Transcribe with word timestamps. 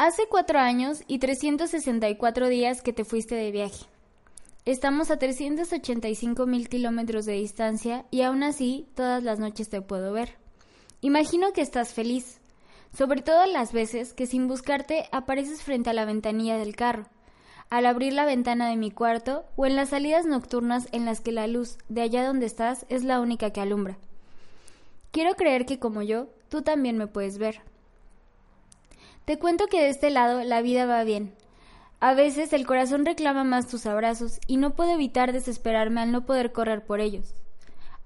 Hace 0.00 0.28
cuatro 0.28 0.60
años 0.60 1.02
y 1.08 1.18
364 1.18 2.46
días 2.46 2.82
que 2.82 2.92
te 2.92 3.04
fuiste 3.04 3.34
de 3.34 3.50
viaje. 3.50 3.84
Estamos 4.64 5.10
a 5.10 5.18
385 5.18 6.46
mil 6.46 6.68
kilómetros 6.68 7.24
de 7.24 7.32
distancia 7.32 8.04
y 8.12 8.22
aún 8.22 8.44
así 8.44 8.86
todas 8.94 9.24
las 9.24 9.40
noches 9.40 9.68
te 9.70 9.82
puedo 9.82 10.12
ver. 10.12 10.36
Imagino 11.00 11.52
que 11.52 11.62
estás 11.62 11.94
feliz, 11.94 12.38
sobre 12.96 13.22
todo 13.22 13.44
las 13.46 13.72
veces 13.72 14.14
que 14.14 14.26
sin 14.26 14.46
buscarte 14.46 15.08
apareces 15.10 15.64
frente 15.64 15.90
a 15.90 15.94
la 15.94 16.04
ventanilla 16.04 16.58
del 16.58 16.76
carro, 16.76 17.08
al 17.68 17.84
abrir 17.84 18.12
la 18.12 18.24
ventana 18.24 18.68
de 18.68 18.76
mi 18.76 18.92
cuarto 18.92 19.46
o 19.56 19.66
en 19.66 19.74
las 19.74 19.88
salidas 19.88 20.26
nocturnas 20.26 20.86
en 20.92 21.06
las 21.06 21.20
que 21.20 21.32
la 21.32 21.48
luz 21.48 21.76
de 21.88 22.02
allá 22.02 22.24
donde 22.24 22.46
estás 22.46 22.86
es 22.88 23.02
la 23.02 23.18
única 23.18 23.50
que 23.50 23.62
alumbra. 23.62 23.98
Quiero 25.10 25.34
creer 25.34 25.66
que 25.66 25.80
como 25.80 26.02
yo, 26.02 26.28
tú 26.50 26.62
también 26.62 26.96
me 26.98 27.08
puedes 27.08 27.38
ver. 27.38 27.62
Te 29.28 29.38
cuento 29.38 29.66
que 29.66 29.82
de 29.82 29.90
este 29.90 30.08
lado 30.08 30.42
la 30.42 30.62
vida 30.62 30.86
va 30.86 31.04
bien, 31.04 31.34
a 32.00 32.14
veces 32.14 32.54
el 32.54 32.66
corazón 32.66 33.04
reclama 33.04 33.44
más 33.44 33.68
tus 33.68 33.84
abrazos 33.84 34.40
y 34.46 34.56
no 34.56 34.74
puedo 34.74 34.92
evitar 34.92 35.34
desesperarme 35.34 36.00
al 36.00 36.12
no 36.12 36.24
poder 36.24 36.50
correr 36.50 36.82
por 36.86 37.00
ellos. 37.00 37.34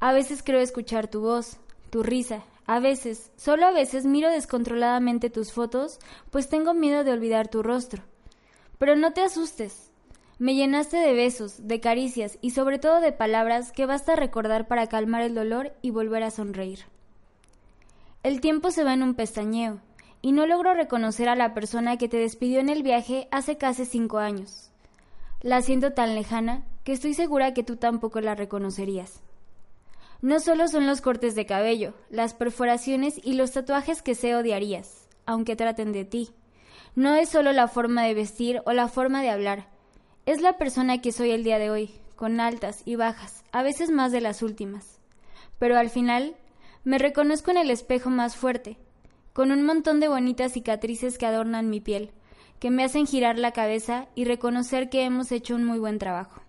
A 0.01 0.13
veces 0.13 0.43
creo 0.43 0.59
escuchar 0.59 1.07
tu 1.07 1.21
voz, 1.21 1.59
tu 1.91 2.03
risa. 2.03 2.43
A 2.66 2.80
veces, 2.80 3.30
solo 3.37 3.66
a 3.66 3.71
veces 3.71 4.05
miro 4.05 4.30
descontroladamente 4.30 5.30
tus 5.30 5.53
fotos, 5.53 6.01
pues 6.33 6.49
tengo 6.49 6.75
miedo 6.75 7.05
de 7.05 7.13
olvidar 7.13 7.47
tu 7.47 7.63
rostro. 7.63 8.02
Pero 8.79 8.97
no 8.97 9.13
te 9.13 9.23
asustes. 9.23 9.93
Me 10.41 10.57
llenaste 10.57 10.97
de 10.97 11.13
besos, 11.13 11.69
de 11.69 11.79
caricias 11.79 12.37
y 12.41 12.51
sobre 12.51 12.80
todo 12.80 13.01
de 13.01 13.13
palabras 13.13 13.71
que 13.71 13.87
basta 13.87 14.16
recordar 14.16 14.66
para 14.66 14.89
calmar 14.89 15.23
el 15.23 15.37
dolor 15.37 15.73
y 15.83 15.91
volver 15.91 16.25
a 16.25 16.33
sonreír. 16.33 16.80
El 18.25 18.41
tiempo 18.41 18.73
se 18.73 18.83
va 18.83 18.93
en 18.95 19.05
un 19.05 19.15
pestañeo, 19.15 19.80
y 20.23 20.32
no 20.32 20.46
logro 20.46 20.73
reconocer 20.73 21.28
a 21.28 21.37
la 21.37 21.52
persona 21.52 21.98
que 21.98 22.09
te 22.09 22.16
despidió 22.16 22.60
en 22.60 22.68
el 22.68 22.82
viaje 22.82 23.28
hace 23.30 23.59
casi 23.59 23.84
cinco 23.84 24.18
años. 24.18 24.70
La 25.42 25.60
siento 25.60 25.92
tan 25.92 26.15
lejana 26.15 26.62
que 26.84 26.92
estoy 26.92 27.15
segura 27.15 27.52
que 27.52 27.65
tú 27.65 27.76
tampoco 27.76 28.20
la 28.20 28.37
reconocerías. 28.37 29.20
No 30.20 30.38
solo 30.38 30.68
son 30.68 30.87
los 30.87 31.00
cortes 31.00 31.34
de 31.34 31.46
cabello, 31.46 31.95
las 32.09 32.32
perforaciones 32.32 33.20
y 33.23 33.34
los 33.34 33.50
tatuajes 33.50 34.02
que 34.02 34.15
sé 34.15 34.37
odiarías, 34.37 35.09
aunque 35.26 35.56
traten 35.56 35.93
de 35.93 36.04
ti. 36.04 36.30
No 36.95 37.16
es 37.16 37.28
solo 37.28 37.52
la 37.52 37.66
forma 37.66 38.04
de 38.04 38.15
vestir 38.15 38.62
o 38.65 38.73
la 38.73 38.87
forma 38.87 39.20
de 39.20 39.30
hablar, 39.30 39.66
es 40.24 40.40
la 40.40 40.56
persona 40.56 41.00
que 41.00 41.10
soy 41.10 41.32
el 41.32 41.43
día 41.43 41.59
de 41.59 41.70
hoy, 41.70 41.90
con 42.15 42.38
altas 42.38 42.82
y 42.84 42.95
bajas, 42.95 43.43
a 43.50 43.65
veces 43.65 43.90
más 43.90 44.12
de 44.12 44.20
las 44.20 44.43
últimas. 44.43 45.00
Pero 45.59 45.76
al 45.76 45.90
final, 45.90 46.37
me 46.84 46.98
reconozco 46.98 47.50
en 47.50 47.56
el 47.56 47.70
espejo 47.70 48.09
más 48.09 48.37
fuerte, 48.37 48.76
con 49.33 49.51
un 49.51 49.65
montón 49.65 50.01
de 50.01 50.09
bonitas 50.09 50.52
cicatrices 50.52 51.19
que 51.19 51.27
adornan 51.27 51.71
mi 51.71 51.80
piel, 51.80 52.11
que 52.59 52.71
me 52.71 52.85
hacen 52.85 53.07
girar 53.07 53.39
la 53.39 53.52
cabeza 53.52 54.09
y 54.15 54.24
reconocer 54.24 54.89
que 54.89 55.02
hemos 55.02 55.33
hecho 55.33 55.55
un 55.55 55.65
muy 55.65 55.79
buen 55.79 55.99
trabajo. 55.99 56.43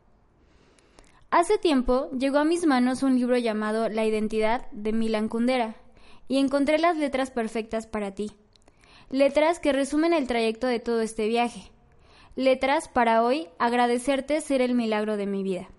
Hace 1.32 1.58
tiempo 1.58 2.12
llegó 2.12 2.38
a 2.38 2.44
mis 2.44 2.66
manos 2.68 3.02
un 3.02 3.16
libro 3.16 3.38
llamado 3.38 3.90
La 3.90 4.06
identidad 4.06 4.68
de 4.72 4.94
Milan 4.94 5.30
Kundera 5.30 5.76
y 6.28 6.38
encontré 6.38 6.78
las 6.78 6.98
letras 6.98 7.32
perfectas 7.32 7.88
para 7.88 8.12
ti. 8.12 8.32
Letras 9.10 9.60
que 9.60 9.74
resumen 9.74 10.14
el 10.14 10.28
trayecto 10.28 10.68
de 10.68 10.80
todo 10.80 11.02
este 11.02 11.28
viaje. 11.28 11.72
Letras 12.36 12.88
para 12.88 13.24
hoy 13.24 13.48
agradecerte 13.58 14.42
ser 14.42 14.62
el 14.62 14.76
milagro 14.76 15.18
de 15.18 15.26
mi 15.26 15.42
vida. 15.42 15.70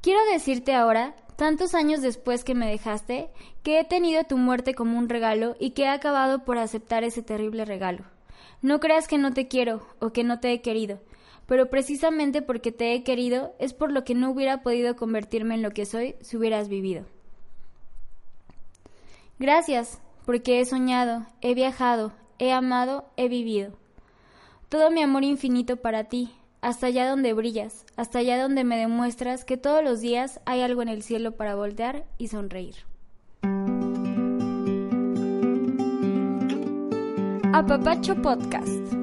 Quiero 0.00 0.20
decirte 0.32 0.74
ahora 0.74 1.14
tantos 1.36 1.74
años 1.74 2.02
después 2.02 2.44
que 2.44 2.54
me 2.54 2.70
dejaste, 2.70 3.30
que 3.62 3.80
he 3.80 3.84
tenido 3.84 4.24
tu 4.24 4.36
muerte 4.36 4.74
como 4.74 4.98
un 4.98 5.08
regalo 5.08 5.56
y 5.58 5.70
que 5.70 5.82
he 5.82 5.88
acabado 5.88 6.44
por 6.44 6.58
aceptar 6.58 7.04
ese 7.04 7.22
terrible 7.22 7.64
regalo. 7.64 8.04
No 8.60 8.80
creas 8.80 9.08
que 9.08 9.18
no 9.18 9.32
te 9.32 9.48
quiero 9.48 9.86
o 9.98 10.10
que 10.10 10.24
no 10.24 10.40
te 10.40 10.52
he 10.52 10.62
querido, 10.62 11.00
pero 11.46 11.68
precisamente 11.68 12.42
porque 12.42 12.72
te 12.72 12.94
he 12.94 13.02
querido 13.02 13.54
es 13.58 13.72
por 13.74 13.92
lo 13.92 14.04
que 14.04 14.14
no 14.14 14.30
hubiera 14.30 14.62
podido 14.62 14.96
convertirme 14.96 15.54
en 15.54 15.62
lo 15.62 15.72
que 15.72 15.86
soy 15.86 16.14
si 16.20 16.36
hubieras 16.36 16.68
vivido. 16.68 17.04
Gracias, 19.38 20.00
porque 20.24 20.60
he 20.60 20.64
soñado, 20.64 21.26
he 21.40 21.54
viajado, 21.54 22.12
he 22.38 22.52
amado, 22.52 23.04
he 23.16 23.28
vivido. 23.28 23.72
Todo 24.68 24.90
mi 24.90 25.02
amor 25.02 25.24
infinito 25.24 25.76
para 25.76 26.04
ti, 26.04 26.32
hasta 26.62 26.86
allá 26.86 27.10
donde 27.10 27.34
brillas, 27.34 27.84
hasta 27.96 28.20
allá 28.20 28.40
donde 28.40 28.64
me 28.64 28.78
demuestras 28.78 29.44
que 29.44 29.58
todos 29.58 29.84
los 29.84 30.00
días 30.00 30.40
hay 30.46 30.62
algo 30.62 30.80
en 30.80 30.88
el 30.88 31.02
cielo 31.02 31.32
para 31.32 31.56
voltear 31.56 32.06
y 32.16 32.28
sonreír. 32.28 32.76
Apapacho 37.52 38.14
Podcast 38.22 39.01